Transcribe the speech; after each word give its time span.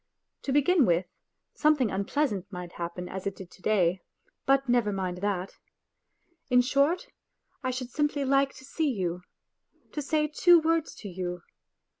To 0.45 0.51
begin 0.51 0.87
with, 0.87 1.05
something 1.53 1.91
unpleasant 1.91 2.51
might 2.51 2.71
happen 2.71 3.07
as 3.07 3.27
it 3.27 3.35
did 3.35 3.51
to 3.51 3.61
day, 3.61 4.01
but 4.47 4.67
never 4.67 4.91
mind 4.91 5.17
that.. 5.19 5.59
In 6.49 6.61
short, 6.61 7.05
I 7.61 7.69
should 7.69 7.91
simply 7.91 8.25
like 8.25 8.55
to 8.55 8.65
see 8.65 8.89
you... 8.89 9.21
to 9.91 10.01
say 10.01 10.25
two 10.25 10.59
words 10.59 10.95
to 10.95 11.07
you. 11.07 11.43